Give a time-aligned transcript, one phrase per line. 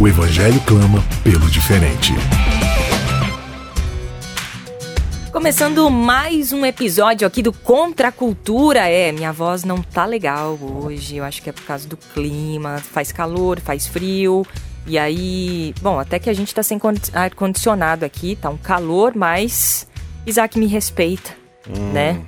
[0.00, 2.12] O evangelho clama pelo diferente.
[5.32, 8.88] Começando mais um episódio aqui do Contra a Cultura.
[8.88, 11.16] É, minha voz não tá legal hoje.
[11.16, 12.78] Eu acho que é por causa do clima.
[12.78, 14.46] Faz calor, faz frio.
[14.86, 16.80] E aí, bom, até que a gente tá sem
[17.12, 19.84] ar-condicionado aqui, tá um calor, mas
[20.24, 21.32] Isaac me respeita,
[21.68, 21.92] hum.
[21.92, 22.20] né?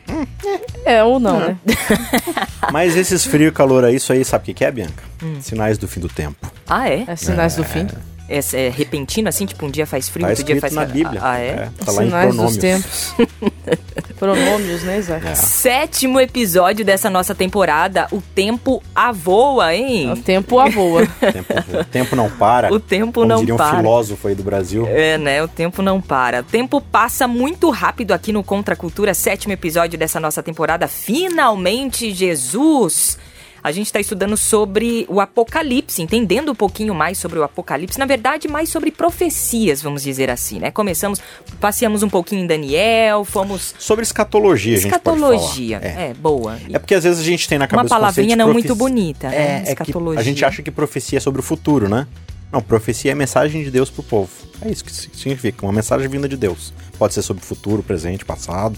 [0.85, 1.57] É, ou não, né?
[2.73, 5.03] mas esses frio e calor aí, isso aí, sabe o que, que é, Bianca?
[5.23, 5.41] Hum.
[5.41, 6.51] Sinais do fim do tempo.
[6.69, 7.05] Ah, é?
[7.07, 7.57] É sinais é.
[7.57, 7.87] do fim?
[8.31, 11.21] É, é, repentino, assim, tipo, um dia faz frio, tá outro dia faz na Bíblia.
[11.21, 11.49] Ah, é?
[11.49, 12.53] é tá lá Sinais em pronômios.
[12.53, 13.15] dos tempos.
[14.17, 15.27] pronômios, né, Isaac?
[15.27, 15.35] É.
[15.35, 20.13] Sétimo episódio dessa nossa temporada, o tempo avoa, hein?
[20.13, 21.03] O tempo avoa.
[21.81, 22.73] o tempo não para.
[22.73, 23.75] O tempo Como não diria para.
[23.75, 24.87] um filósofo aí do Brasil.
[24.87, 25.43] É, né?
[25.43, 26.41] O tempo não para.
[26.41, 30.87] O tempo passa muito rápido aqui no Contra Cultura, sétimo episódio dessa nossa temporada.
[30.87, 33.19] Finalmente, Jesus!
[33.63, 38.07] A gente está estudando sobre o Apocalipse, entendendo um pouquinho mais sobre o Apocalipse, na
[38.07, 40.71] verdade, mais sobre profecias, vamos dizer assim, né?
[40.71, 41.21] Começamos,
[41.61, 43.75] passeamos um pouquinho em Daniel, fomos.
[43.79, 46.03] Sobre escatologia, escatologia, a gente falar.
[46.03, 46.11] É.
[46.11, 46.59] é, boa.
[46.73, 47.95] É porque às vezes a gente tem na cabeça.
[47.95, 49.37] Uma palavrinha não muito bonita, né?
[49.37, 50.21] É, é escatologia.
[50.21, 52.07] a gente acha que profecia é sobre o futuro, né?
[52.51, 54.31] Não, profecia é mensagem de Deus pro povo.
[54.63, 56.73] É isso que significa, uma mensagem vinda de Deus.
[56.99, 58.77] Pode ser sobre futuro, presente, passado.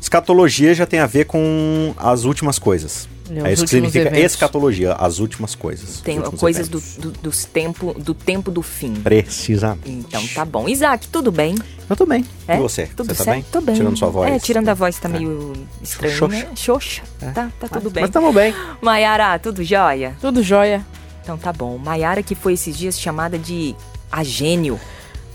[0.00, 3.08] Escatologia já tem a ver com as últimas coisas.
[3.30, 4.32] É, isso que significa eventos.
[4.32, 6.00] escatologia, as últimas coisas.
[6.00, 8.94] Tem coisas do, do, dos tempo, do tempo do fim.
[8.94, 9.90] Precisamente.
[9.90, 10.68] Então tá bom.
[10.68, 11.56] Isaac, tudo bem?
[11.88, 12.24] Eu tô bem.
[12.46, 12.56] É?
[12.56, 12.86] E você?
[12.86, 13.26] Tudo você certo?
[13.26, 13.44] tá bem?
[13.50, 13.74] Tô bem.
[13.74, 14.32] Tirando sua voz.
[14.32, 15.12] É, tirando a voz tá é.
[15.12, 16.36] meio estranho, Xoxa.
[16.36, 16.48] né?
[16.54, 17.02] Xoxa.
[17.20, 17.30] É.
[17.30, 18.02] Tá, tá tudo mas, bem.
[18.02, 18.54] Mas tamo bem.
[18.80, 20.16] Maiara, tudo jóia?
[20.20, 20.84] Tudo jóia.
[21.22, 21.76] Então tá bom.
[21.78, 23.74] Maiara que foi esses dias chamada de
[24.10, 24.78] a gênio.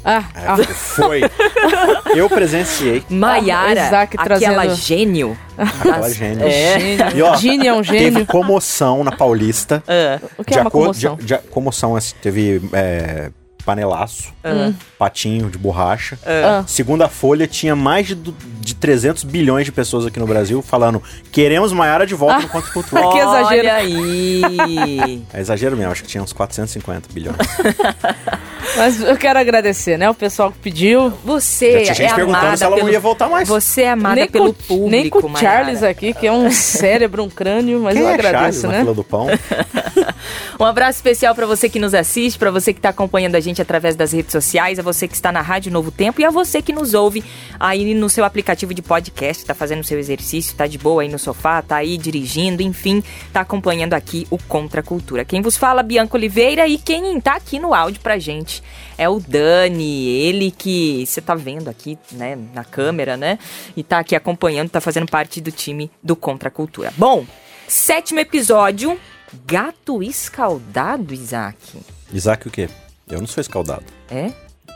[0.03, 0.57] Ah, é, ah.
[0.73, 1.21] Foi.
[2.15, 3.03] Eu presenciei.
[3.09, 4.75] Maiara, ah, aquela trazendo...
[4.75, 5.37] gênio.
[5.57, 6.47] Aquela gênio.
[6.47, 6.79] É.
[6.79, 7.17] Gênio.
[7.17, 8.13] E, ó, gênio é um gênio.
[8.13, 9.83] Teve comoção na Paulista.
[9.87, 10.29] Uh.
[10.37, 11.15] O que é uma comoção?
[11.15, 13.29] De, de, comoção, assim, teve é,
[13.61, 14.73] panelaço, uh.
[14.97, 16.15] patinho de borracha.
[16.15, 16.67] Uh.
[16.67, 21.01] Segunda folha tinha mais de, de 300 bilhões de pessoas aqui no Brasil falando
[21.31, 23.09] queremos Maiara de volta no Conto Cultura.
[23.09, 23.67] que exagero.
[23.67, 25.23] Olha aí.
[25.33, 27.37] É exagero mesmo, acho que tinha uns 450 bilhões.
[28.77, 30.09] Mas eu quero agradecer, né?
[30.09, 31.11] O pessoal que pediu.
[31.23, 32.87] Você Já tinha gente é perguntando se ela pelo...
[32.87, 33.47] não ia voltar mais.
[33.47, 36.49] Você é amada nem pelo com, público, Nem com o Charles aqui, que é um
[36.51, 38.77] cérebro, um crânio, mas Quem eu é agradeço, Charles né?
[38.77, 39.27] Na fila do pão?
[40.59, 43.61] um abraço especial para você que nos assiste, para você que está acompanhando a gente
[43.61, 46.61] através das redes sociais, a você que está na Rádio Novo Tempo e a você
[46.61, 47.23] que nos ouve
[47.59, 51.19] aí no seu aplicativo de podcast, tá fazendo seu exercício, tá de boa aí no
[51.19, 55.25] sofá, tá aí dirigindo, enfim, tá acompanhando aqui o Contra Cultura.
[55.25, 58.50] Quem vos fala, Bianca Oliveira, e quem tá aqui no áudio pra gente
[58.97, 63.39] é o Dani, ele que você tá vendo aqui, né, na câmera, né?
[63.75, 66.93] E tá aqui acompanhando, tá fazendo parte do time do Contra Cultura.
[66.97, 67.25] Bom,
[67.67, 68.99] sétimo episódio,
[69.45, 71.79] gato escaldado, Isaac.
[72.13, 72.69] Isaac o quê?
[73.09, 73.85] Eu não sou escaldado.
[74.09, 74.31] É?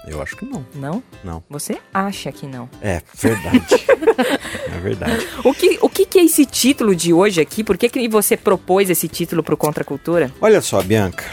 [0.07, 0.66] Eu acho que não.
[0.75, 1.03] Não?
[1.24, 1.44] Não.
[1.50, 2.69] Você acha que não?
[2.81, 3.86] É, verdade.
[4.72, 5.28] é verdade.
[5.44, 7.63] O que, o que, que é esse título de hoje aqui?
[7.63, 10.31] Por que, que você propôs esse título pro Contra a Cultura?
[10.40, 11.25] Olha só, Bianca.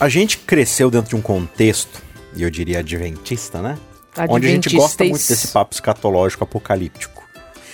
[0.00, 2.00] A gente cresceu dentro de um contexto,
[2.36, 3.76] e eu diria adventista, né?
[4.28, 7.26] Onde a gente gosta muito desse papo escatológico apocalíptico.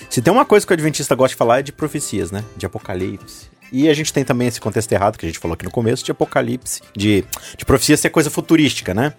[0.09, 2.43] Se tem uma coisa que o adventista gosta de falar é de profecias, né?
[2.57, 3.49] De apocalipse.
[3.71, 6.05] E a gente tem também esse contexto errado que a gente falou aqui no começo,
[6.05, 7.25] de apocalipse, de,
[7.59, 9.13] de profecia ser coisa futurística, né?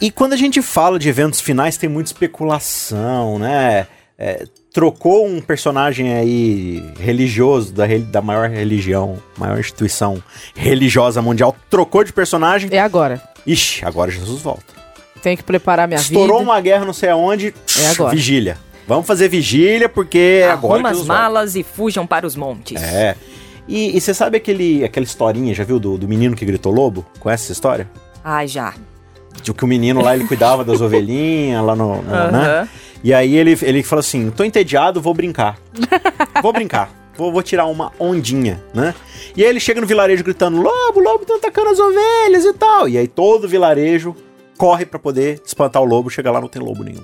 [0.00, 3.86] E quando a gente fala de eventos finais, tem muita especulação, né?
[4.18, 10.20] É, trocou um personagem aí religioso da, da maior religião, maior instituição
[10.56, 12.68] religiosa mundial, trocou de personagem.
[12.72, 13.22] É agora.
[13.46, 14.74] Ixi, agora Jesus volta.
[15.22, 16.32] Tem que preparar minha Estourou vida.
[16.34, 17.54] Estourou uma guerra não sei aonde.
[17.80, 18.14] É agora.
[18.14, 18.58] Vigília.
[18.88, 20.90] Vamos fazer vigília porque Arruma agora.
[20.90, 21.58] as malas volta.
[21.58, 22.82] e fujam para os montes.
[22.82, 23.14] É.
[23.68, 27.04] E, e você sabe aquele, aquela historinha, já viu, do, do menino que gritou lobo?
[27.20, 27.88] Conhece essa história?
[28.24, 28.74] Ah, já.
[29.42, 31.88] De que o menino lá, ele cuidava das ovelhinhas lá no...
[31.88, 32.30] no Uhum.
[32.32, 32.68] né?
[33.02, 35.58] E aí ele, ele fala assim, tô entediado, vou brincar.
[36.42, 36.90] vou brincar.
[37.16, 38.94] Vou, vou tirar uma ondinha, né?
[39.36, 42.88] E aí ele chega no vilarejo gritando, lobo, lobo, estão atacando as ovelhas e tal.
[42.88, 44.14] E aí todo o vilarejo
[44.56, 47.02] corre para poder espantar o lobo, chega lá não tem lobo nenhum.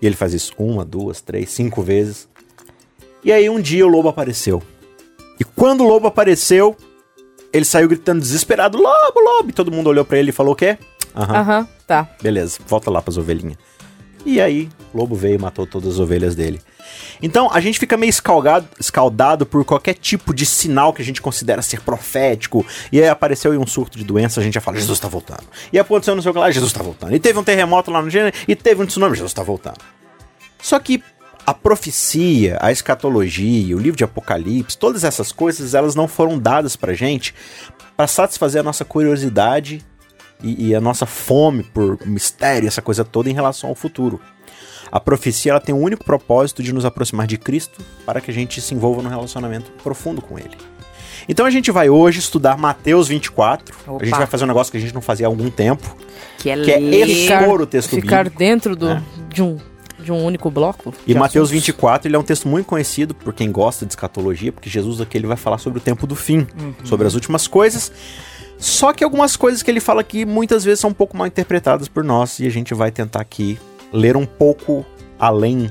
[0.00, 2.28] E ele faz isso uma, duas, três, cinco vezes.
[3.24, 4.62] E aí um dia o lobo apareceu.
[5.38, 6.76] E quando o lobo apareceu,
[7.52, 9.50] ele saiu gritando desesperado, lobo, lobo.
[9.50, 10.76] E todo mundo olhou para ele e falou o quê?
[11.14, 12.08] Aham, tá.
[12.22, 13.58] Beleza, volta lá pras ovelhinhas.
[14.24, 16.60] E aí, o lobo veio e matou todas as ovelhas dele.
[17.20, 21.20] Então, a gente fica meio escaldado, escaldado por qualquer tipo de sinal que a gente
[21.20, 22.64] considera ser profético.
[22.90, 25.44] E aí apareceu aí um surto de doença, a gente já fala, Jesus tá voltando.
[25.72, 27.14] E aconteceu no seu lá, Jesus tá voltando.
[27.14, 29.78] E teve um terremoto lá no Gênesis, e teve um tsunami, Jesus tá voltando.
[30.60, 31.02] Só que
[31.44, 36.76] a profecia, a escatologia, o livro de Apocalipse, todas essas coisas, elas não foram dadas
[36.76, 37.34] pra gente
[37.96, 39.84] para satisfazer a nossa curiosidade
[40.42, 44.20] e, e, a nossa fome por mistério, essa coisa toda em relação ao futuro.
[44.90, 48.30] A profecia ela tem o um único propósito de nos aproximar de Cristo para que
[48.30, 50.56] a gente se envolva num relacionamento profundo com Ele.
[51.28, 53.74] Então a gente vai hoje estudar Mateus 24.
[53.86, 54.02] Opa.
[54.02, 55.96] A gente vai fazer um negócio que a gente não fazia há algum tempo.
[56.38, 59.02] Que é, que é expor o texto Ficar bíblico, dentro do, né?
[59.28, 59.58] de um
[60.02, 60.92] de um único bloco.
[61.06, 64.68] E Mateus 24, ele é um texto muito conhecido por quem gosta de escatologia, porque
[64.68, 66.74] Jesus aqui ele vai falar sobre o tempo do fim, uhum.
[66.84, 67.92] sobre as últimas coisas.
[68.62, 71.88] Só que algumas coisas que ele fala aqui muitas vezes são um pouco mal interpretadas
[71.88, 73.58] por nós e a gente vai tentar aqui
[73.92, 74.86] ler um pouco
[75.18, 75.68] além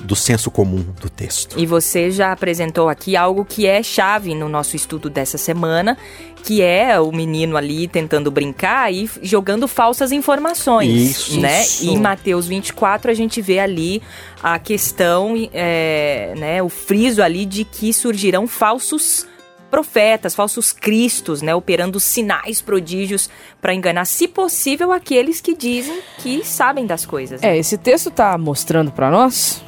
[0.00, 1.58] do senso comum do texto.
[1.58, 5.98] E você já apresentou aqui algo que é chave no nosso estudo dessa semana,
[6.42, 11.60] que é o menino ali tentando brincar e jogando falsas informações, isso, né?
[11.60, 11.84] Isso.
[11.84, 14.00] E em Mateus 24 a gente vê ali
[14.42, 19.26] a questão, é, né, o friso ali de que surgirão falsos
[19.70, 23.30] profetas, falsos cristos, né, operando sinais, prodígios
[23.60, 27.40] para enganar, se possível, aqueles que dizem que sabem das coisas.
[27.40, 27.56] Né?
[27.56, 29.62] É, esse texto está mostrando para nós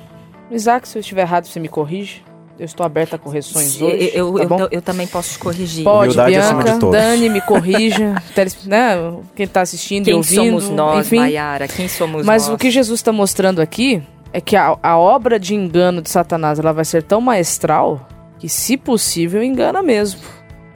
[0.55, 2.23] Isaac, se eu estiver errado, você me corrige.
[2.59, 4.11] Eu estou aberta a correções hoje.
[4.15, 5.83] Eu, tá eu, eu, eu, também posso te corrigir.
[5.83, 8.15] Pode, Bianca, Dani, me corrija.
[8.67, 8.95] né?
[9.35, 10.43] Quem está assistindo Quem e ouvindo.
[10.43, 11.17] Quem somos nós, enfim.
[11.17, 11.67] Mayara?
[11.67, 12.55] Quem somos Mas nós?
[12.55, 14.03] o que Jesus está mostrando aqui
[14.33, 18.07] é que a, a obra de engano de Satanás ela vai ser tão maestral
[18.43, 20.21] que, se possível, engana mesmo.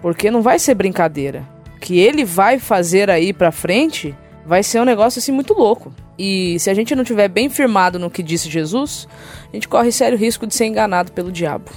[0.00, 1.44] Porque não vai ser brincadeira.
[1.74, 4.14] O que ele vai fazer aí pra frente
[4.46, 5.92] vai ser um negócio assim muito louco.
[6.16, 9.08] E se a gente não tiver bem firmado no que disse Jesus,
[9.52, 11.68] a gente corre sério risco de ser enganado pelo diabo.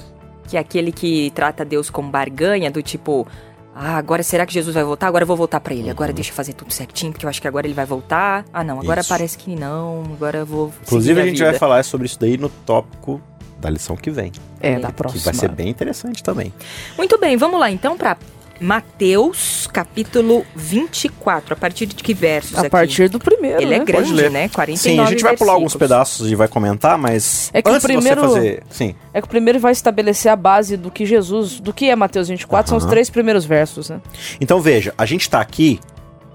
[0.48, 3.26] Que é aquele que trata Deus como barganha, do tipo,
[3.74, 5.08] ah, agora será que Jesus vai voltar?
[5.08, 5.90] Agora eu vou voltar para ele.
[5.90, 8.46] Agora deixa eu fazer tudo certinho, porque eu acho que agora ele vai voltar.
[8.54, 9.10] Ah, não, agora isso.
[9.10, 10.04] parece que não.
[10.14, 10.72] Agora eu vou.
[10.84, 11.50] Inclusive, a, a gente vida.
[11.50, 13.20] vai falar sobre isso daí no tópico
[13.60, 14.32] da lição que vem.
[14.62, 15.20] É, da próxima.
[15.20, 16.54] Que vai ser bem interessante também.
[16.98, 18.18] Muito bem, vamos lá então para
[18.60, 21.54] Mateus, capítulo 24.
[21.54, 22.70] A partir de que versos A aqui?
[22.70, 23.84] partir do primeiro, Ele é né?
[23.84, 24.50] é grande, né?
[24.50, 27.84] 49 Sim, a gente vai pular alguns pedaços e vai comentar, mas é que antes
[27.84, 28.64] o primeiro, de você fazer...
[28.70, 28.96] Sim.
[29.14, 31.60] É que o primeiro vai estabelecer a base do que Jesus...
[31.60, 34.02] Do que é Mateus 24, são os três primeiros versos, né?
[34.42, 35.80] Então veja, a gente está aqui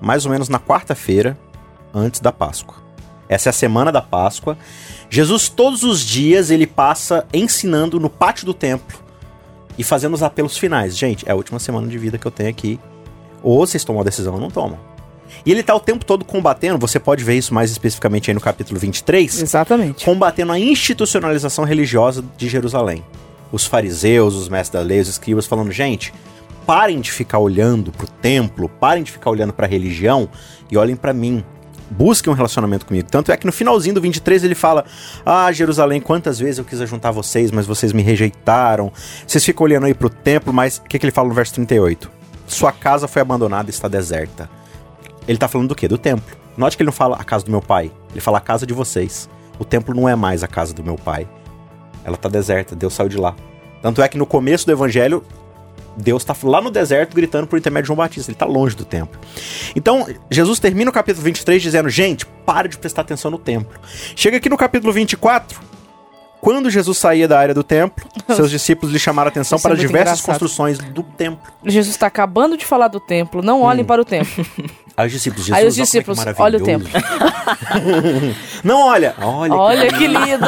[0.00, 1.36] mais ou menos na quarta-feira
[1.92, 2.76] antes da Páscoa.
[3.28, 4.56] Essa é a semana da Páscoa.
[5.14, 8.98] Jesus todos os dias ele passa ensinando no pátio do templo
[9.78, 10.98] e fazendo os apelos finais.
[10.98, 12.80] Gente, é a última semana de vida que eu tenho aqui.
[13.40, 14.76] Ou vocês tomam a decisão ou não tomam.
[15.46, 18.40] E ele tá o tempo todo combatendo, você pode ver isso mais especificamente aí no
[18.40, 19.40] capítulo 23.
[19.40, 20.04] Exatamente.
[20.04, 23.04] Combatendo a institucionalização religiosa de Jerusalém.
[23.52, 26.12] Os fariseus, os mestres da lei, os escribas falando, gente,
[26.66, 30.28] parem de ficar olhando pro templo, parem de ficar olhando para a religião
[30.68, 31.44] e olhem para mim
[31.90, 33.08] busquem um relacionamento comigo.
[33.10, 34.84] Tanto é que no finalzinho do 23 ele fala:
[35.24, 38.92] Ah, Jerusalém, quantas vezes eu quis juntar vocês, mas vocês me rejeitaram.
[39.26, 42.10] Vocês ficam olhando aí pro templo, mas o que, que ele fala no verso 38?
[42.46, 44.48] Sua casa foi abandonada e está deserta.
[45.26, 45.88] Ele tá falando do quê?
[45.88, 46.36] Do templo.
[46.56, 48.72] Note que ele não fala a casa do meu pai, ele fala a casa de
[48.72, 49.28] vocês.
[49.58, 51.28] O templo não é mais a casa do meu pai.
[52.04, 53.34] Ela tá deserta, Deus saiu de lá.
[53.82, 55.24] Tanto é que no começo do evangelho,
[55.96, 58.84] Deus está lá no deserto gritando por intermédio de João Batista, ele está longe do
[58.84, 59.18] templo.
[59.74, 63.78] Então, Jesus termina o capítulo 23 dizendo: gente, pare de prestar atenção no templo.
[64.16, 65.74] Chega aqui no capítulo 24.
[66.40, 69.78] Quando Jesus saía da área do templo, seus discípulos lhe chamaram atenção Isso é para
[69.78, 70.26] é diversas engraçado.
[70.26, 71.40] construções do templo.
[71.64, 73.86] Jesus está acabando de falar do templo, não olhem hum.
[73.86, 74.44] para o templo.
[74.94, 76.86] Aí os discípulos, Jesus, Aí os discípulos, é olha o templo.
[78.62, 79.54] não olha, olha.
[79.54, 80.46] Olha que, que lindo.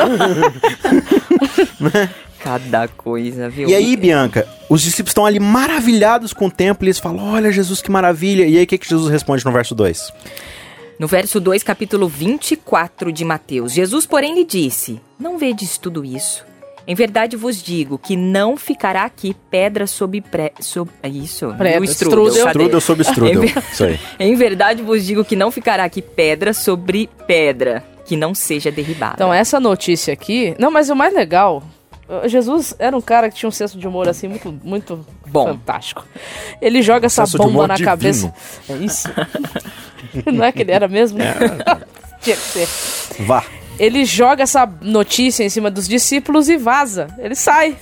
[2.47, 3.69] Cada coisa, viu?
[3.69, 7.50] E aí, Bianca, os discípulos estão ali maravilhados com o templo e eles falam: Olha,
[7.50, 8.47] Jesus, que maravilha.
[8.47, 10.12] E aí, o que, que Jesus responde no verso 2?
[10.97, 16.47] No verso 2, capítulo 24 de Mateus, Jesus, porém, lhe disse: Não vedes tudo isso?
[16.87, 20.53] Em verdade vos digo que não ficará aqui pedra sobre pré.
[20.61, 21.53] Sobre, é isso?
[21.59, 21.85] Pedra.
[21.85, 22.47] Strudel.
[22.47, 23.43] Strudel sobre strudel.
[23.43, 23.99] em, isso aí.
[24.21, 29.15] em verdade vos digo que não ficará aqui pedra sobre pedra que não seja derribada.
[29.15, 30.55] Então, essa notícia aqui.
[30.61, 31.61] Não, mas o mais legal
[32.27, 35.49] Jesus era um cara que tinha um senso de humor assim muito, muito Bom.
[35.49, 36.05] fantástico.
[36.61, 37.91] Ele joga essa bomba na divino.
[37.91, 38.35] cabeça.
[38.69, 39.09] É isso?
[40.33, 41.19] Não é que ele era mesmo?
[41.21, 41.35] É.
[42.21, 42.69] tinha que ser.
[43.25, 43.45] Vá.
[43.79, 47.09] Ele joga essa notícia em cima dos discípulos e vaza.
[47.19, 47.77] Ele sai.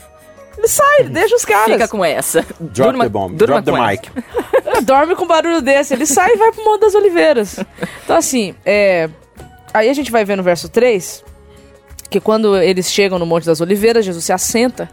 [0.56, 1.72] Ele sai, ele deixa os caras.
[1.72, 2.42] Fica com essa.
[2.60, 4.10] Drop durma, the bomb, drop the mic.
[4.84, 5.94] Dorme com barulho desse.
[5.94, 7.60] Ele sai e vai pro Monte das Oliveiras.
[8.04, 9.08] Então, assim, é...
[9.72, 11.24] aí a gente vai ver no verso 3
[12.14, 14.88] que quando eles chegam no Monte das Oliveiras, Jesus se assenta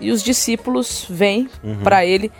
[0.00, 1.80] e os discípulos vêm uhum.
[1.84, 2.32] para ele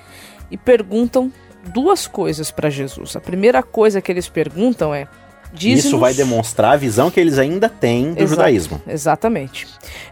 [0.50, 1.30] e perguntam
[1.66, 3.14] duas coisas para Jesus.
[3.14, 5.06] A primeira coisa que eles perguntam é:
[5.60, 8.82] Isso vai demonstrar a visão que eles ainda têm do Exato, judaísmo.
[8.88, 9.66] Exatamente.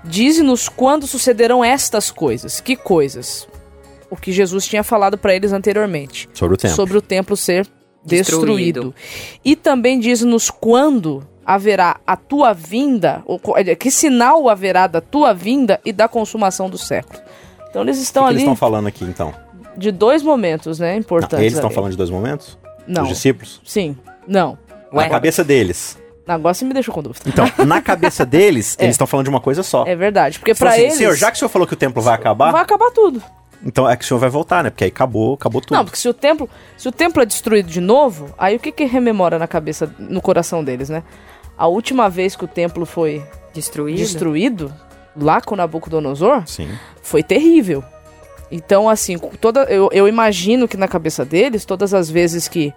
[0.05, 2.61] Dize-nos quando sucederão estas coisas.
[2.61, 3.49] Que coisas?
[4.11, 6.29] O que Jesus tinha falado para eles anteriormente.
[6.35, 6.77] Sobre o templo.
[6.77, 7.67] Sobre o templo ser
[8.05, 8.93] destruído.
[8.93, 8.95] destruído.
[9.43, 13.23] E também diz-nos quando haverá a tua vinda,
[13.79, 17.21] que sinal haverá da tua vinda e da consumação do século.
[17.69, 18.37] Então eles estão que ali.
[18.39, 19.33] Que eles estão falando aqui então?
[19.77, 20.97] De dois momentos, né?
[20.97, 21.33] Importantes.
[21.33, 22.59] Não, eles estão falando de dois momentos?
[22.87, 23.05] Não.
[23.05, 23.61] Os discípulos?
[23.65, 23.97] Sim.
[24.27, 24.59] Não.
[24.93, 25.99] Na cabeça deles.
[26.27, 27.25] Agora você me deixou com dúvida.
[27.27, 28.85] Então, na cabeça deles, é.
[28.85, 29.85] eles estão falando de uma coisa só.
[29.87, 30.39] É verdade.
[30.39, 30.95] Porque para assim, eles.
[30.95, 32.53] Senhor, já que o senhor falou que o templo vai acabar.
[32.53, 33.23] Vai acabar tudo.
[33.65, 34.71] Então é que o senhor vai voltar, né?
[34.71, 35.77] Porque aí acabou, acabou tudo.
[35.77, 38.73] Não, porque se o templo, se o templo é destruído de novo, aí o que
[38.73, 41.03] que rememora na cabeça, no coração deles, né?
[41.61, 44.75] A última vez que o templo foi destruído, destruído
[45.15, 46.71] lá com Nabucodonosor, Sim.
[47.03, 47.85] foi terrível.
[48.51, 52.73] Então, assim, toda, eu, eu imagino que na cabeça deles, todas as vezes que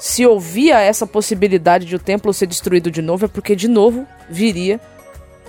[0.00, 4.04] se ouvia essa possibilidade de o templo ser destruído de novo, é porque de novo
[4.28, 4.80] viria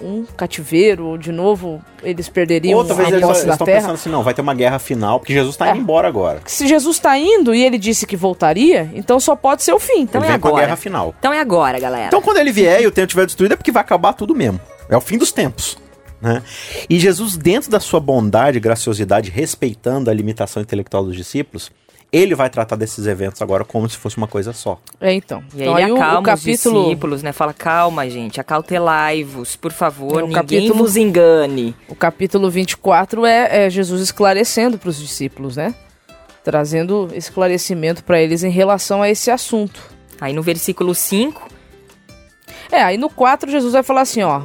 [0.02, 4.42] um cativeiro, de novo eles perderiam Outra vez eles, estão pensando assim, não, vai ter
[4.42, 5.72] uma guerra final, porque Jesus está é.
[5.72, 6.42] indo embora agora.
[6.46, 10.02] Se Jesus está indo e ele disse que voltaria, então só pode ser o fim.
[10.02, 10.66] Então ele é agora.
[10.66, 11.16] guerra final.
[11.20, 12.08] Então é agora, galera.
[12.08, 14.60] Então quando ele vier e o templo estiver destruído é porque vai acabar tudo mesmo.
[14.90, 15.78] É o fim dos tempos.
[16.22, 16.42] Né?
[16.90, 21.72] E Jesus, dentro da sua bondade e graciosidade, respeitando a limitação intelectual dos discípulos,
[22.12, 24.80] ele vai tratar desses eventos agora como se fosse uma coisa só.
[25.00, 25.44] É, então.
[25.54, 26.80] E então, aí, aí acalma o, o capítulo...
[26.80, 27.32] os discípulos, né?
[27.34, 30.76] Fala, calma, gente, acautelai-vos, por favor, é, ninguém capítulo...
[30.76, 31.76] vos engane.
[31.88, 35.76] O capítulo 24 é, é Jesus esclarecendo para os discípulos, né?
[36.44, 39.82] Trazendo esclarecimento para eles em relação a esse assunto.
[40.20, 41.58] Aí no versículo 5...
[42.72, 44.42] É, aí no 4 Jesus vai falar assim, ó,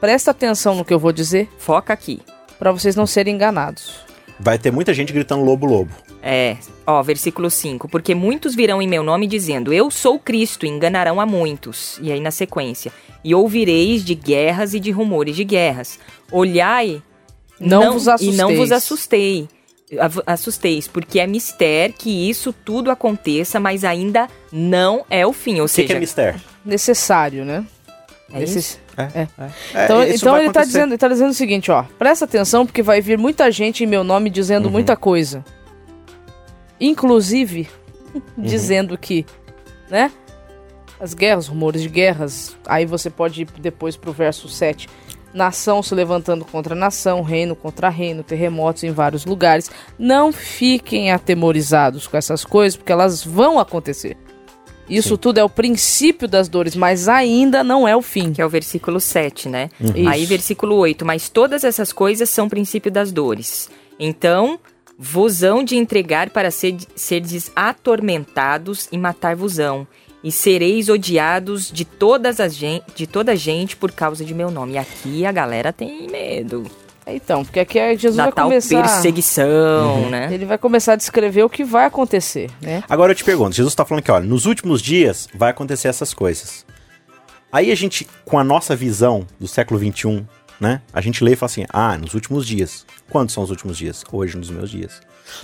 [0.00, 1.48] presta atenção no que eu vou dizer.
[1.58, 2.20] Foca aqui.
[2.58, 4.05] Para vocês não serem enganados.
[4.38, 5.90] Vai ter muita gente gritando lobo, lobo.
[6.22, 7.88] É, ó, versículo 5.
[7.88, 11.98] Porque muitos virão em meu nome dizendo, Eu sou Cristo, e enganarão a muitos.
[12.02, 12.92] E aí na sequência.
[13.24, 15.98] E ouvireis de guerras e de rumores de guerras.
[16.30, 17.02] Olhai
[17.58, 19.48] não, não vos e não vos assustei.
[20.26, 25.60] Assusteis, porque é mistério que isso tudo aconteça, mas ainda não é o fim.
[25.60, 26.40] Ou o seja, que é mistério?
[26.64, 27.64] Necessário, né?
[28.32, 28.80] É Necess...
[28.98, 29.18] isso?
[29.18, 29.28] É, é.
[29.74, 29.84] é.
[29.84, 31.84] Então, então ele está dizendo, ele tá dizendo o seguinte, ó.
[31.98, 34.72] Presta atenção, porque vai vir muita gente em meu nome dizendo uhum.
[34.72, 35.44] muita coisa
[36.80, 37.68] inclusive
[38.14, 38.44] uhum.
[38.44, 39.26] dizendo que,
[39.90, 40.10] né?
[40.98, 44.88] As guerras, rumores de guerras, aí você pode ir depois pro verso 7.
[45.34, 49.70] Nação se levantando contra nação, reino contra reino, terremotos em vários lugares.
[49.98, 54.16] Não fiquem atemorizados com essas coisas, porque elas vão acontecer.
[54.88, 55.16] Isso Sim.
[55.16, 58.32] tudo é o princípio das dores, mas ainda não é o fim.
[58.32, 59.68] Que é o versículo 7, né?
[59.80, 60.08] Uhum.
[60.08, 61.04] Aí, versículo 8.
[61.04, 63.68] Mas todas essas coisas são princípio das dores.
[63.98, 64.58] Então,
[64.98, 69.86] vosão de entregar para ser, serdes atormentados e matar-vosão,
[70.24, 74.50] e sereis odiados de, todas as gente, de toda a gente por causa de meu
[74.50, 74.74] nome.
[74.74, 76.64] E aqui a galera tem medo.
[77.06, 78.82] Então, porque aqui é Jesus da vai começar...
[78.82, 80.10] perseguição, uhum.
[80.10, 80.28] né?
[80.32, 82.82] Ele vai começar a descrever o que vai acontecer, né?
[82.88, 86.12] Agora eu te pergunto, Jesus está falando que, olha, nos últimos dias vai acontecer essas
[86.12, 86.66] coisas.
[87.52, 90.26] Aí a gente, com a nossa visão do século 21,
[90.60, 90.82] né?
[90.92, 92.84] A gente lê e fala assim, ah, nos últimos dias.
[93.08, 94.04] Quando são os últimos dias?
[94.10, 95.00] Hoje, nos meus dias.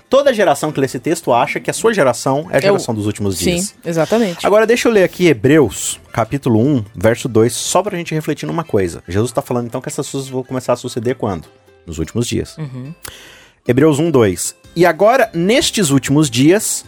[0.09, 2.97] Toda geração que lê esse texto acha que a sua geração é a geração eu...
[2.97, 3.67] dos últimos dias.
[3.67, 4.47] Sim, exatamente.
[4.47, 8.65] Agora deixa eu ler aqui Hebreus, capítulo 1, verso 2, só pra gente refletir numa
[8.65, 9.03] coisa.
[9.09, 11.47] Jesus está falando então que essas coisas vão começar a suceder quando?
[11.87, 12.57] Nos últimos dias.
[12.59, 12.95] Uhum.
[13.67, 14.57] Hebreus 1, 2.
[14.75, 16.85] E agora, nestes últimos dias,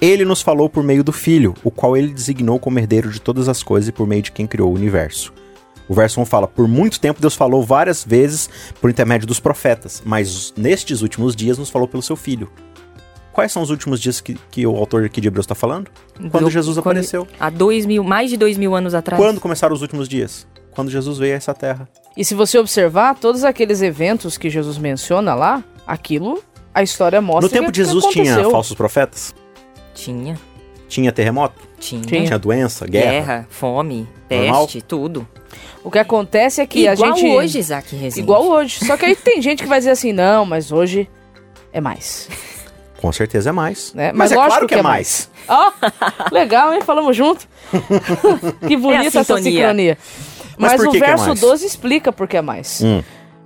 [0.00, 3.48] ele nos falou por meio do Filho, o qual ele designou como herdeiro de todas
[3.48, 5.32] as coisas e por meio de quem criou o universo.
[5.88, 8.48] O verso 1 fala: Por muito tempo Deus falou várias vezes
[8.80, 12.50] por intermédio dos profetas, mas nestes últimos dias nos falou pelo seu filho.
[13.32, 15.90] Quais são os últimos dias que, que o autor aqui de Hebreus está falando?
[16.30, 17.26] Quando Do, Jesus quando, apareceu.
[17.38, 19.20] Há dois mil, mais de dois mil anos atrás.
[19.20, 20.46] Quando começaram os últimos dias?
[20.70, 21.88] Quando Jesus veio a essa terra.
[22.16, 27.42] E se você observar, todos aqueles eventos que Jesus menciona lá, aquilo, a história mostra.
[27.42, 29.34] No tempo de Jesus tinha falsos profetas?
[29.94, 30.38] Tinha.
[30.88, 31.60] Tinha terremoto?
[31.78, 32.02] Tinha.
[32.02, 33.10] Tinha doença, guerra?
[33.10, 34.68] Guerra, fome, peste, Normal?
[34.86, 35.28] tudo.
[35.82, 37.26] O que acontece é que igual a gente.
[37.26, 38.20] Igual hoje, Isaac Rezende.
[38.20, 38.84] Igual hoje.
[38.84, 41.08] Só que aí tem gente que vai dizer assim, não, mas hoje
[41.72, 42.28] é mais.
[43.00, 43.92] Com certeza é mais.
[43.92, 44.12] Né?
[44.14, 45.30] Mas, mas é claro que, que é mais.
[45.46, 46.80] Ó, oh, legal, hein?
[46.80, 47.46] Falamos junto.
[48.66, 49.98] que bonita é essa sincronia.
[50.56, 52.80] Mas, mas o verso é 12 explica por que é mais.
[52.82, 53.02] Hum.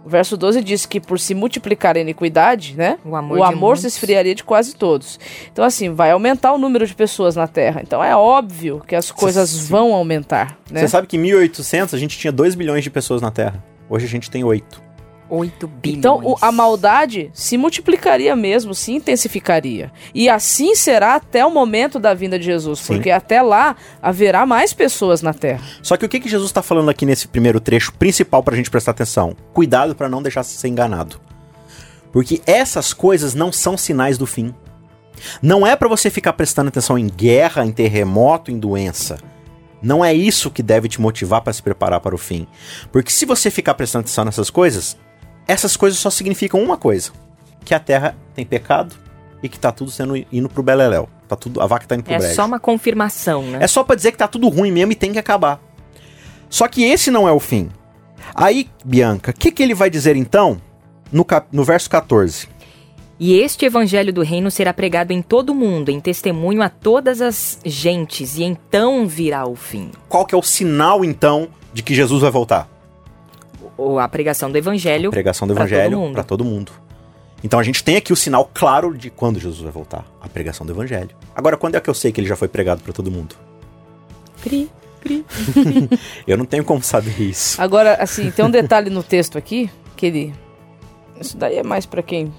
[0.09, 2.97] O verso 12 diz que por se multiplicar a iniquidade, né?
[3.05, 5.21] O amor, o amor se esfriaria de quase todos.
[5.53, 7.83] Então, assim, vai aumentar o número de pessoas na Terra.
[7.83, 10.59] Então é óbvio que as coisas Cê, vão aumentar.
[10.71, 10.81] Né?
[10.81, 13.63] Você sabe que em 1800 a gente tinha 2 bilhões de pessoas na Terra.
[13.87, 14.88] Hoje a gente tem 8.
[15.29, 15.99] 8 bilhões.
[15.99, 19.93] Então a maldade se multiplicaria mesmo, se intensificaria.
[20.15, 22.95] E assim será até o momento da vinda de Jesus, Sim.
[22.95, 25.63] porque até lá haverá mais pessoas na Terra.
[25.83, 28.57] Só que o que, que Jesus está falando aqui nesse primeiro trecho principal para a
[28.57, 29.37] gente prestar atenção?
[29.53, 31.21] Cuidado para não deixar ser enganado.
[32.13, 34.55] Porque essas coisas não são sinais do fim.
[35.43, 39.19] Não é para você ficar prestando atenção em guerra, em terremoto, em doença.
[39.83, 42.47] Não é isso que deve te motivar para se preparar para o fim.
[42.91, 44.97] Porque se você ficar prestando atenção nessas coisas,
[45.49, 47.11] essas coisas só significam uma coisa:
[47.65, 48.95] que a Terra tem pecado
[49.43, 51.09] e que tá tudo sendo indo pro beleléu.
[51.27, 52.35] Tá tudo, a vaca tá indo pro É brejo.
[52.35, 53.59] só uma confirmação, né?
[53.61, 55.61] É só para dizer que tá tudo ruim mesmo e tem que acabar.
[56.49, 57.69] Só que esse não é o fim.
[58.35, 60.61] Aí, Bianca, o que, que ele vai dizer então
[61.13, 62.49] no, cap, no verso 14?
[63.21, 67.21] E este evangelho do reino será pregado em todo o mundo, em testemunho a todas
[67.21, 69.91] as gentes, e então virá o fim.
[70.09, 72.69] Qual que é o sinal então de que Jesus vai voltar?
[73.79, 75.09] Ou a pregação do evangelho.
[75.09, 76.73] A pregação do evangelho para todo, todo, mundo.
[77.43, 80.67] Então a gente tem aqui o sinal claro de quando Jesus vai voltar, a pregação
[80.67, 81.11] do evangelho.
[81.35, 83.37] Agora, quando é que eu sei que ele já foi pregado para todo mundo?
[84.43, 84.69] Cri,
[85.01, 85.25] cri.
[86.27, 87.63] eu não tenho como saber isso.
[87.63, 90.35] Agora, assim, tem um detalhe no texto aqui que ele
[91.21, 92.33] isso daí é mais para quem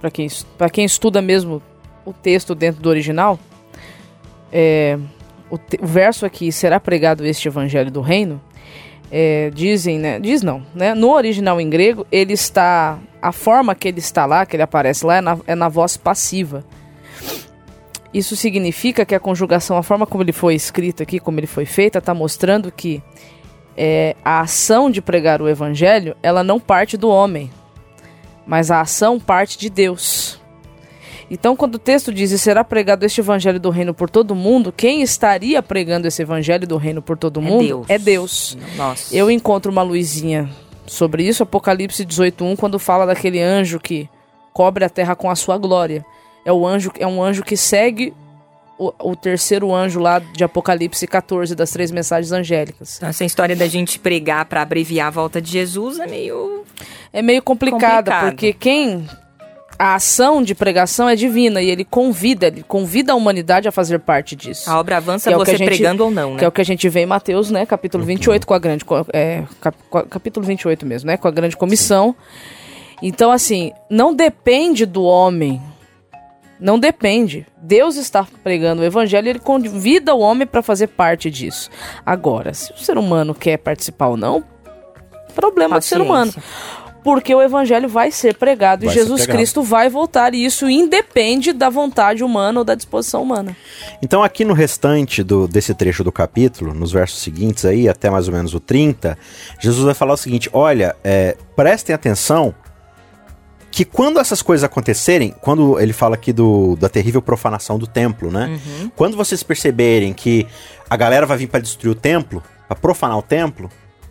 [0.00, 1.62] para quem para quem estuda mesmo
[2.04, 3.38] o texto dentro do original.
[4.50, 4.98] É,
[5.50, 8.40] o, te, o verso aqui será pregado este evangelho do reino
[9.10, 10.20] é, dizem, né?
[10.20, 10.94] Diz não, né?
[10.94, 12.98] No original em grego, ele está.
[13.20, 15.96] A forma que ele está lá, que ele aparece lá, é na, é na voz
[15.96, 16.64] passiva.
[18.12, 21.66] Isso significa que a conjugação, a forma como ele foi escrito aqui, como ele foi
[21.66, 23.02] feita, está mostrando que
[23.76, 27.50] é, a ação de pregar o evangelho, ela não parte do homem,
[28.46, 30.37] mas a ação parte de Deus.
[31.30, 34.72] Então, quando o texto diz: e será pregado este evangelho do reino por todo mundo,
[34.72, 37.86] quem estaria pregando esse evangelho do reino por todo é mundo Deus.
[37.88, 38.58] é Deus.
[38.76, 39.14] Nossa.
[39.14, 40.48] Eu encontro uma luzinha
[40.86, 44.08] sobre isso, Apocalipse 18:1, quando fala daquele anjo que
[44.52, 46.04] cobre a terra com a sua glória.
[46.44, 48.14] É o anjo, é um anjo que segue
[48.78, 52.96] o, o, terceiro anjo lá de Apocalipse 14, das três mensagens angélicas.
[52.96, 56.64] Então, essa história da gente pregar para abreviar a volta de Jesus é meio.
[57.12, 58.30] É meio complicada, complicado.
[58.30, 59.06] porque quem
[59.78, 64.00] a ação de pregação é divina e ele convida, ele convida a humanidade a fazer
[64.00, 64.68] parte disso.
[64.68, 66.38] A obra avança é você gente, pregando ou não, né?
[66.38, 68.84] Que é o que a gente vê em Mateus, né, capítulo 28 com a grande
[69.12, 69.76] é, cap,
[70.10, 72.16] capítulo 28 mesmo, né, com a grande comissão.
[73.00, 75.62] Então assim, não depende do homem.
[76.60, 77.46] Não depende.
[77.62, 81.70] Deus está pregando o evangelho e ele convida o homem para fazer parte disso.
[82.04, 84.42] Agora, se o ser humano quer participar ou não,
[85.36, 85.98] problema Paciência.
[85.98, 86.32] do ser humano
[87.08, 89.38] porque o evangelho vai ser pregado vai e Jesus pregado.
[89.38, 93.56] Cristo vai voltar e isso independe da vontade humana ou da disposição humana.
[94.02, 98.28] Então aqui no restante do, desse trecho do capítulo, nos versos seguintes aí, até mais
[98.28, 99.16] ou menos o 30,
[99.58, 102.54] Jesus vai falar o seguinte, olha, é, prestem atenção
[103.70, 108.30] que quando essas coisas acontecerem, quando ele fala aqui do, da terrível profanação do templo,
[108.30, 108.48] né?
[108.48, 108.90] Uhum.
[108.94, 110.46] Quando vocês perceberem que
[110.90, 113.70] a galera vai vir para destruir o templo, para profanar o templo,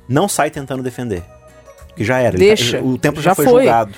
[0.09, 1.36] não sai tentando defender
[1.97, 2.31] que já era.
[2.31, 2.77] Tá- Deixa.
[2.77, 3.93] Tá, o tempo já, já foi, foi julgado.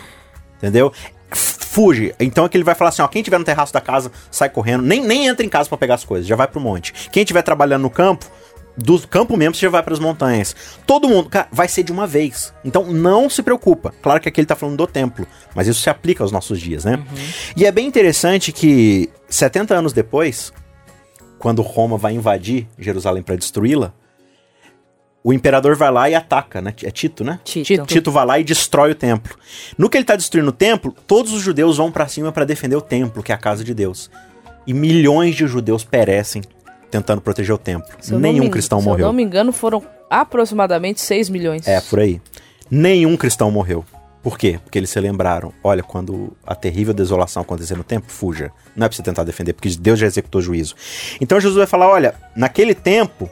[0.58, 0.92] Entendeu?
[1.32, 2.16] Fuge.
[2.20, 4.50] Então é que ele vai falar assim: ó, quem tiver no terraço da casa, sai
[4.50, 4.84] correndo.
[4.84, 6.94] Nem, nem entra em casa para pegar as coisas, já vai pro monte.
[7.12, 8.26] Quem estiver trabalhando no campo,
[8.76, 10.56] do campo mesmo você já vai para as montanhas.
[10.88, 12.54] Todo mundo, cara, vai ser de uma vez.
[12.64, 13.94] Então não se preocupa.
[14.02, 16.86] Claro que aqui ele tá falando do templo, mas isso se aplica aos nossos dias,
[16.86, 16.96] né?
[16.96, 17.04] Uhum.
[17.56, 20.52] E é bem interessante que 70 anos depois,
[21.38, 23.94] quando Roma vai invadir Jerusalém para destruí-la,
[25.24, 26.74] o imperador vai lá e ataca, né?
[26.84, 27.40] É Tito, né?
[27.44, 27.86] Tito.
[27.86, 29.36] Tito vai lá e destrói o templo.
[29.78, 32.76] No que ele tá destruindo o templo, todos os judeus vão para cima para defender
[32.76, 34.10] o templo, que é a casa de Deus.
[34.66, 36.42] E milhões de judeus perecem
[36.90, 37.90] tentando proteger o templo.
[38.12, 38.98] Nenhum me, cristão morreu.
[38.98, 41.68] Se eu não me engano, foram aproximadamente 6 milhões.
[41.68, 42.22] É, por aí.
[42.70, 43.86] Nenhum cristão morreu.
[44.22, 44.60] Por quê?
[44.64, 48.52] Porque eles se lembraram, olha, quando a terrível desolação acontecer no templo, fuja.
[48.76, 50.76] Não é pra você tentar defender, porque Deus já executou juízo.
[51.22, 53.30] Então Jesus vai falar, olha, naquele tempo,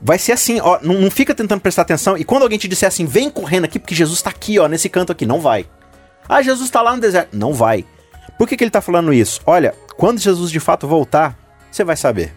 [0.00, 2.16] vai ser assim, ó, não, não, fica tentando prestar atenção.
[2.16, 4.88] E quando alguém te disser assim, vem correndo aqui, porque Jesus tá aqui, ó, nesse
[4.88, 5.66] canto aqui, não vai.
[6.28, 7.36] Ah, Jesus tá lá no deserto.
[7.36, 7.84] Não vai.
[8.36, 9.40] Por que, que ele tá falando isso?
[9.46, 11.36] Olha, quando Jesus de fato voltar,
[11.70, 12.32] você vai saber.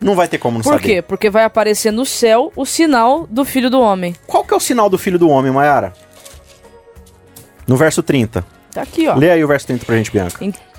[0.00, 0.80] Não vai ter como não Por saber.
[0.80, 1.02] Por quê?
[1.02, 4.14] Porque vai aparecer no céu o sinal do Filho do Homem.
[4.26, 5.92] Qual que é o sinal do Filho do Homem, Mayara?
[7.66, 8.44] No verso 30.
[8.72, 9.14] Tá aqui, ó.
[9.14, 10.42] Lê aí o verso 30 pra gente, Bianca.
[10.42, 10.69] Então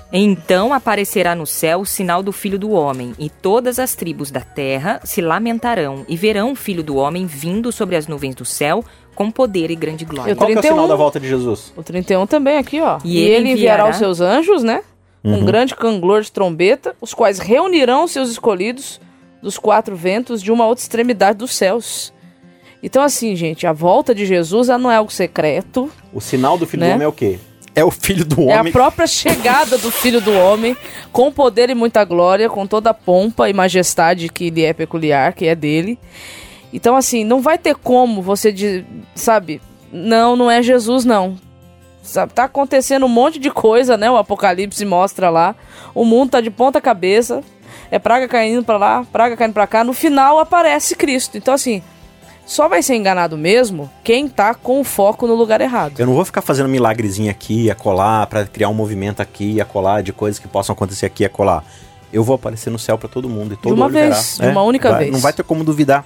[0.74, 5.00] aparecerá no céu o sinal do Filho do Homem, e todas as tribos da terra
[5.04, 9.30] se lamentarão, e verão o Filho do Homem vindo sobre as nuvens do céu com
[9.30, 10.36] poder e grande glória.
[10.36, 11.72] Qual 31, é o sinal da volta de Jesus?
[11.76, 12.98] O 31 também aqui, ó.
[13.04, 14.82] E, e ele enviará, enviará os seus anjos, né?
[15.24, 15.44] Um uhum.
[15.44, 19.00] grande canglor de trombeta, os quais reunirão seus escolhidos
[19.40, 22.12] dos quatro ventos de uma outra extremidade dos céus.
[22.82, 25.90] Então, assim, gente, a volta de Jesus não é algo secreto.
[26.12, 26.88] O sinal do filho né?
[26.90, 27.38] do homem é o quê?
[27.74, 28.54] É o filho do homem.
[28.54, 30.76] É a própria chegada do filho do homem,
[31.10, 35.32] com poder e muita glória, com toda a pompa e majestade que lhe é peculiar,
[35.32, 35.98] que é dele.
[36.72, 41.38] Então, assim, não vai ter como você, sabe, não, não é Jesus, não.
[42.02, 44.10] Sabe, tá acontecendo um monte de coisa, né?
[44.10, 45.54] O Apocalipse mostra lá.
[45.94, 47.42] O mundo tá de ponta cabeça.
[47.92, 49.84] É praga caindo para lá, praga caindo para cá.
[49.84, 51.38] No final aparece Cristo.
[51.38, 51.82] Então, assim,
[52.52, 55.98] só vai ser enganado mesmo quem tá com o foco no lugar errado.
[55.98, 59.60] Eu não vou ficar fazendo milagrezinho aqui e acolá para criar um movimento aqui e
[59.60, 61.64] acolá de coisas que possam acontecer aqui e acolá.
[62.12, 64.50] Eu vou aparecer no céu para todo mundo e todo de uma vez, verá.
[64.50, 65.12] De uma única vai, vez.
[65.12, 66.04] Não vai ter como duvidar.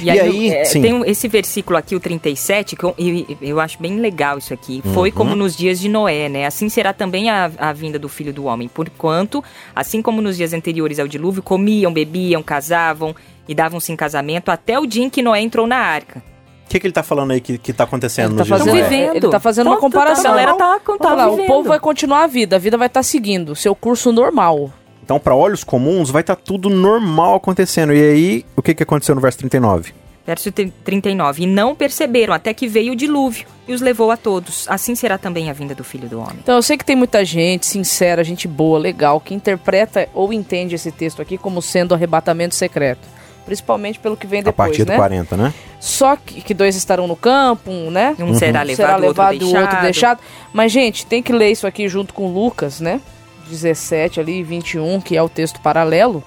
[0.00, 3.60] E, e aí, aí é, tem esse versículo aqui, o 37, que eu, eu, eu
[3.60, 4.80] acho bem legal isso aqui.
[4.82, 4.94] Uhum.
[4.94, 6.46] Foi como nos dias de Noé, né?
[6.46, 8.66] Assim será também a, a vinda do filho do homem.
[8.66, 13.14] Porquanto, assim como nos dias anteriores ao dilúvio, comiam, bebiam, casavam
[13.48, 16.22] e davam-se em casamento até o dia em que Noé entrou na arca.
[16.66, 18.74] O que, que ele está falando aí que, que tá acontecendo ele tá no fazendo,
[18.74, 19.16] vivendo.
[19.16, 20.32] Ele tá fazendo uma comparação.
[20.32, 23.00] A galera tá, tá, tá O povo vai continuar a vida, a vida vai estar
[23.00, 24.72] tá seguindo seu curso normal.
[25.06, 27.92] Então, para olhos comuns, vai estar tá tudo normal acontecendo.
[27.92, 29.94] E aí, o que, que aconteceu no verso 39?
[30.26, 31.44] Verso 39.
[31.44, 34.66] E não perceberam até que veio o dilúvio e os levou a todos.
[34.68, 36.38] Assim será também a vinda do filho do homem.
[36.42, 40.74] Então, eu sei que tem muita gente sincera, gente boa, legal, que interpreta ou entende
[40.74, 43.06] esse texto aqui como sendo arrebatamento secreto.
[43.46, 44.94] Principalmente pelo que vem depois, A partir né?
[44.94, 45.54] do 40, né?
[45.80, 48.14] Só que, que dois estarão no campo, um, né?
[48.18, 48.34] Um uhum.
[48.34, 49.62] será levado, será levado outro, deixado.
[49.62, 50.20] outro deixado.
[50.52, 53.00] Mas, gente, tem que ler isso aqui junto com Lucas, né?
[53.48, 56.22] 17 ali, 21, que é o texto paralelo.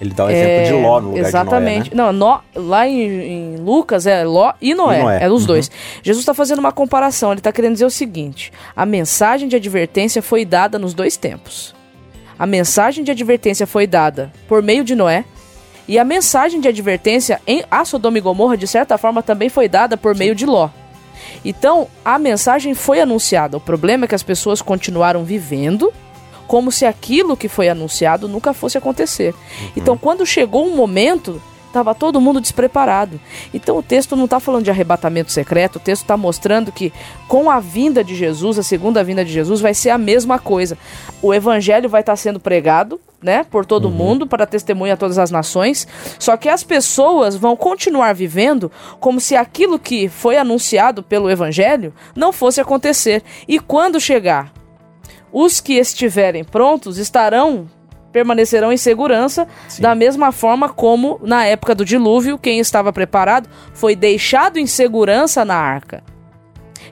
[0.00, 1.90] Ele dá o exemplo é, de Ló no lugar exatamente.
[1.90, 2.12] de Noé, né?
[2.12, 5.24] Não, no, lá em, em, Lucas é Ló e Noé, e Noé.
[5.24, 5.48] é dos uhum.
[5.48, 5.70] dois.
[6.02, 10.20] Jesus está fazendo uma comparação, ele está querendo dizer o seguinte, a mensagem de advertência
[10.20, 11.74] foi dada nos dois tempos.
[12.38, 15.24] A mensagem de advertência foi dada por meio de Noé,
[15.86, 19.68] e a mensagem de advertência em a Sodoma e Gomorra, de certa forma, também foi
[19.68, 20.70] dada por meio de Ló.
[21.44, 23.56] Então, a mensagem foi anunciada.
[23.56, 25.92] O problema é que as pessoas continuaram vivendo
[26.46, 29.32] como se aquilo que foi anunciado nunca fosse acontecer.
[29.34, 29.70] Uhum.
[29.76, 31.40] Então, quando chegou um momento,
[31.74, 33.20] estava todo mundo despreparado.
[33.52, 36.92] Então, o texto não está falando de arrebatamento secreto, o texto está mostrando que
[37.26, 40.78] com a vinda de Jesus, a segunda vinda de Jesus, vai ser a mesma coisa.
[41.20, 43.94] O evangelho vai estar tá sendo pregado, né, por todo uhum.
[43.94, 45.88] mundo, para testemunhar a todas as nações.
[46.18, 51.92] Só que as pessoas vão continuar vivendo como se aquilo que foi anunciado pelo evangelho
[52.14, 53.22] não fosse acontecer.
[53.48, 54.52] E quando chegar
[55.32, 57.66] os que estiverem prontos estarão
[58.14, 59.82] permanecerão em segurança, Sim.
[59.82, 65.44] da mesma forma como na época do dilúvio, quem estava preparado foi deixado em segurança
[65.44, 66.00] na arca.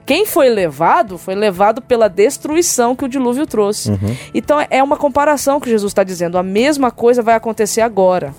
[0.05, 3.91] Quem foi levado, foi levado pela destruição que o dilúvio trouxe.
[3.91, 4.17] Uhum.
[4.35, 6.37] Então é uma comparação que Jesus está dizendo.
[6.37, 8.35] A mesma coisa vai acontecer agora.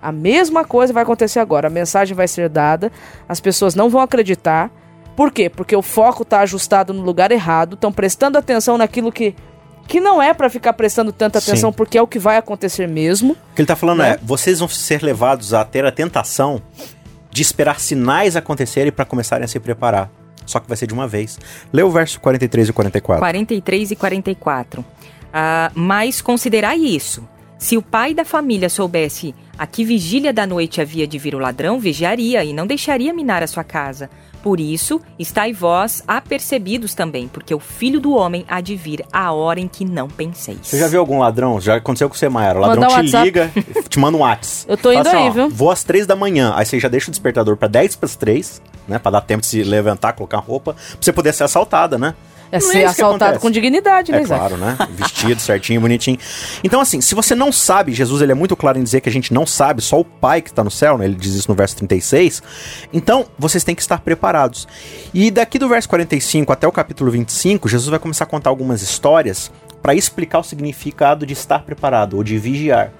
[0.00, 1.66] A mesma coisa vai acontecer agora.
[1.66, 2.90] A mensagem vai ser dada,
[3.28, 4.70] as pessoas não vão acreditar,
[5.14, 5.50] por quê?
[5.50, 9.34] Porque o foco está ajustado no lugar errado, estão prestando atenção naquilo que
[9.86, 11.76] que não é para ficar prestando tanta atenção, Sim.
[11.76, 13.32] porque é o que vai acontecer mesmo.
[13.32, 14.12] O que ele está falando né?
[14.12, 16.62] é, vocês vão ser levados a ter a tentação
[17.30, 20.10] de esperar sinais acontecerem para começarem a se preparar.
[20.46, 21.38] Só que vai ser de uma vez.
[21.72, 23.20] Lê o verso 43 e 44.
[23.20, 24.80] 43 e 44.
[24.80, 24.84] Uh,
[25.74, 27.26] mas considerai isso.
[27.58, 31.38] Se o pai da família soubesse a que vigília da noite havia de vir o
[31.38, 34.10] ladrão, vigiaria e não deixaria minar a sua casa.
[34.44, 39.32] Por isso, estai vós apercebidos também, porque o filho do homem há de vir a
[39.32, 40.58] hora em que não penseis.
[40.64, 41.58] Você já viu algum ladrão?
[41.58, 42.58] Já aconteceu com você, Mayara.
[42.58, 43.24] O ladrão te WhatsApp.
[43.24, 43.50] liga,
[43.88, 44.66] te manda um WhatsApp.
[44.70, 45.48] Eu tô indo assim, aí, ó, viu?
[45.48, 46.52] Vou às três da manhã.
[46.54, 48.98] Aí você já deixa o despertador para 10 para as 3, né?
[48.98, 52.14] Pra dar tempo de se levantar, colocar roupa, pra você poder ser assaltada, né?
[52.50, 54.76] É não ser é assaltado com dignidade, né, É claro, né?
[54.90, 56.18] Vestido certinho, bonitinho.
[56.62, 59.12] Então, assim, se você não sabe, Jesus ele é muito claro em dizer que a
[59.12, 61.04] gente não sabe, só o Pai que está no céu, né?
[61.04, 62.42] Ele diz isso no verso 36.
[62.92, 64.68] Então, vocês têm que estar preparados.
[65.12, 68.82] E daqui do verso 45 até o capítulo 25, Jesus vai começar a contar algumas
[68.82, 69.50] histórias
[69.82, 72.90] para explicar o significado de estar preparado ou de vigiar.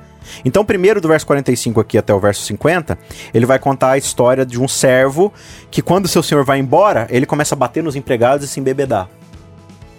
[0.45, 2.99] Então, primeiro do verso 45 aqui até o verso 50,
[3.33, 5.33] ele vai contar a história de um servo
[5.71, 9.09] que, quando seu senhor vai embora, ele começa a bater nos empregados e se embebedar.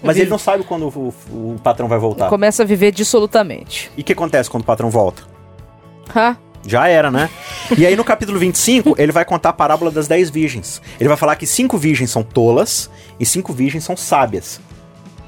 [0.06, 2.30] Mas ele não sabe quando o, o, patrão vai voltar.
[2.30, 3.92] Começa a viver dissolutamente.
[3.98, 5.24] E o que acontece quando o patrão volta?
[6.16, 6.38] Ha?
[6.66, 7.30] Já era, né?
[7.78, 10.82] e aí no capítulo 25, ele vai contar a parábola das 10 virgens.
[11.00, 12.90] Ele vai falar que cinco virgens são tolas
[13.20, 14.60] e cinco virgens são sábias.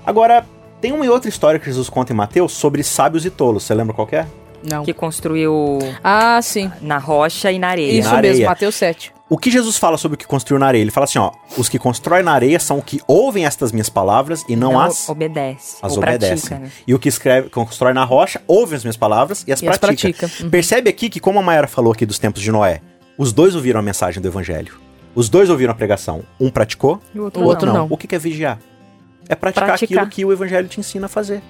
[0.06, 0.46] Agora,
[0.82, 3.64] tem uma e outra história que Jesus conta em Mateus sobre sábios e tolos.
[3.64, 4.26] Você lembra qual é?
[4.64, 4.84] Não.
[4.84, 5.80] Que construiu.
[6.04, 6.72] Ah, sim.
[6.82, 8.00] Na rocha e na areia.
[8.00, 9.17] Isso na mesmo, Mateus 7.
[9.30, 10.82] O que Jesus fala sobre o que construiu na areia?
[10.82, 13.90] Ele fala assim, ó, os que constroem na areia são o que ouvem estas minhas
[13.90, 16.38] palavras e não, não as obedece, as obedecem.
[16.38, 16.72] Pratica, né?
[16.88, 19.92] E o que escreve, constrói na rocha, ouve as minhas palavras e as e pratica.
[19.92, 20.44] As pratica.
[20.44, 20.50] Uhum.
[20.50, 22.82] Percebe aqui que como a Mayara falou aqui dos tempos de Noé,
[23.18, 24.80] os dois ouviram a mensagem do evangelho.
[25.14, 26.24] Os dois ouviram a pregação.
[26.40, 27.74] Um praticou, o outro, o outro não.
[27.74, 27.88] não.
[27.90, 28.60] O que é vigiar?
[29.28, 31.42] É praticar, praticar aquilo que o evangelho te ensina a fazer.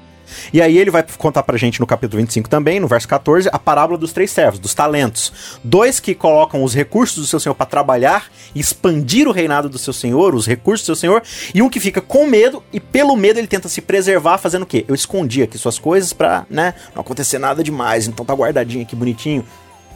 [0.51, 3.59] E aí ele vai contar pra gente no capítulo 25 também, no verso 14, a
[3.59, 5.59] parábola dos três servos, dos talentos.
[5.63, 9.93] Dois que colocam os recursos do seu senhor para trabalhar expandir o reinado do seu
[9.93, 13.39] senhor, os recursos do seu senhor, e um que fica com medo e pelo medo
[13.39, 14.85] ele tenta se preservar fazendo o quê?
[14.87, 18.95] Eu escondi aqui suas coisas pra, né, não acontecer nada demais, então tá guardadinho aqui
[18.95, 19.45] bonitinho.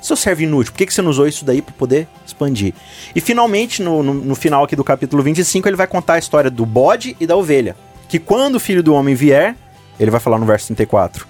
[0.01, 2.73] Seu serve inútil, por que, que você não usou isso daí para poder expandir?
[3.15, 6.49] E finalmente, no, no, no final aqui do capítulo 25, ele vai contar a história
[6.49, 7.75] do bode e da ovelha.
[8.09, 9.55] Que quando o filho do homem vier,
[10.03, 11.25] ele vai falar no verso 34.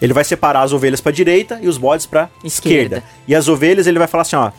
[0.00, 2.96] Ele vai separar as ovelhas para direita e os bodes para esquerda.
[2.96, 3.04] esquerda.
[3.28, 4.50] E as ovelhas ele vai falar assim, ó: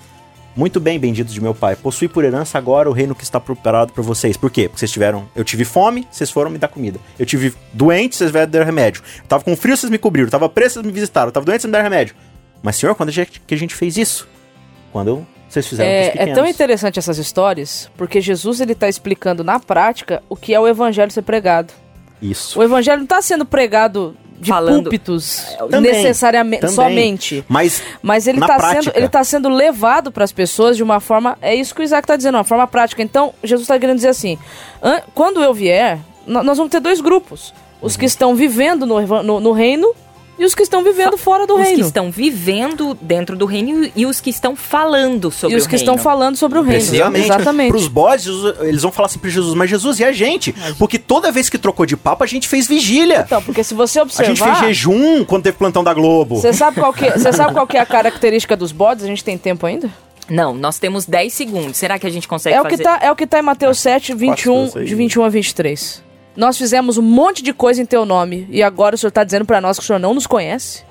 [0.55, 1.75] muito bem, benditos de meu pai.
[1.75, 4.35] Possui por herança agora o reino que está preparado para vocês.
[4.35, 4.67] Por quê?
[4.67, 5.27] Porque vocês tiveram.
[5.35, 6.99] Eu tive fome, vocês foram me dar comida.
[7.17, 9.01] Eu tive doente, vocês vieram dar remédio.
[9.17, 10.27] Eu tava com frio, vocês me cobriram.
[10.27, 11.29] Eu tava preso, vocês me visitaram.
[11.29, 12.15] Eu tava doente, vocês me deram remédio.
[12.61, 14.27] Mas, senhor, quando a gente, que a gente fez isso?
[14.91, 19.59] Quando vocês fizeram é, é tão interessante essas histórias, porque Jesus ele está explicando na
[19.59, 21.73] prática o que é o evangelho ser pregado.
[22.21, 22.59] Isso.
[22.59, 26.75] O evangelho não está sendo pregado de Falando, púlpitos também, necessariamente também.
[26.75, 27.45] somente.
[27.47, 31.37] Mas, mas ele está sendo ele tá sendo levado para as pessoas de uma forma
[31.41, 33.03] é isso que o Isaac está dizendo, uma forma prática.
[33.03, 34.39] Então Jesus está querendo dizer assim,
[35.13, 37.99] quando eu vier, nós vamos ter dois grupos, os uhum.
[37.99, 39.93] que estão vivendo no, no, no reino
[40.41, 41.75] e os que estão vivendo fora do os reino.
[41.75, 45.59] Os que estão vivendo dentro do reino e os que estão falando sobre o reino.
[45.59, 46.79] E os que estão falando sobre o reino.
[46.79, 47.25] Precisamente.
[47.25, 47.69] Exatamente.
[47.69, 48.27] Para os bodes,
[48.61, 50.51] eles vão falar assim para Jesus, mas Jesus e a gente?
[50.79, 53.21] Porque toda vez que trocou de papo, a gente fez vigília.
[53.23, 54.31] Então, porque se você observar...
[54.31, 56.37] A gente fez jejum quando teve plantão da Globo.
[56.37, 59.03] Você sabe qual que, você sabe qual que é a característica dos bodes?
[59.05, 59.91] A gente tem tempo ainda?
[60.27, 61.77] Não, nós temos 10 segundos.
[61.77, 62.73] Será que a gente consegue é fazer?
[62.73, 66.10] O que tá, é o que está em Mateus 7, 21, de 21 a 23.
[66.35, 69.45] Nós fizemos um monte de coisa em teu nome e agora o senhor está dizendo
[69.45, 70.83] para nós que o senhor não nos conhece?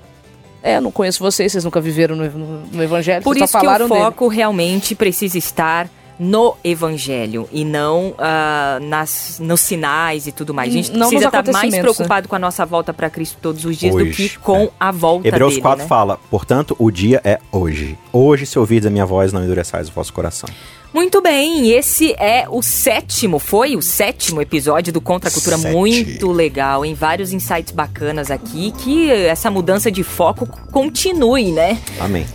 [0.63, 3.23] É, eu não conheço vocês, vocês nunca viveram no, no, no Evangelho.
[3.23, 4.37] Por isso que o foco dele.
[4.37, 5.89] realmente precisa estar
[6.21, 10.69] no Evangelho e não uh, nas, nos sinais e tudo mais.
[10.69, 11.81] A gente não precisa estar mais né?
[11.81, 12.29] preocupado né?
[12.29, 14.71] com a nossa volta para Cristo todos os dias hoje, do que com é.
[14.79, 15.61] a volta Hebreus dele.
[15.61, 15.89] Hebreus 4 né?
[15.89, 17.99] fala, portanto, o dia é hoje.
[18.13, 20.49] Hoje, se ouvides a minha voz, não endureçais o vosso coração.
[20.93, 25.75] Muito bem, esse é o sétimo, foi o sétimo episódio do Contra a Cultura, Sete.
[25.75, 31.81] muito legal, em vários insights bacanas aqui, que essa mudança de foco continue, né?
[31.99, 32.27] Amém.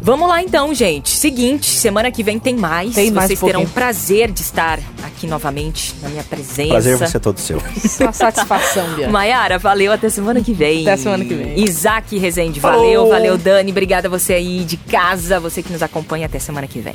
[0.00, 1.10] Vamos lá então, gente.
[1.10, 2.94] Seguinte, semana que vem tem mais.
[2.94, 6.68] Tem mais Vocês um terão o prazer de estar aqui novamente na minha presença.
[6.68, 7.58] Prazer você todo seu.
[8.00, 9.08] Uma satisfação, Bia.
[9.08, 9.92] Maiara, valeu.
[9.92, 10.82] Até semana que vem.
[10.82, 11.58] Até semana que vem.
[11.64, 13.08] Isaac Rezende, valeu.
[13.08, 13.70] Valeu, Dani.
[13.70, 16.26] Obrigada a você aí de casa, você que nos acompanha.
[16.26, 16.94] Até semana que vem.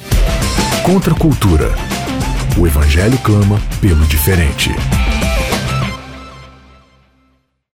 [0.84, 1.74] Contra a cultura.
[2.58, 4.72] O evangelho clama pelo diferente.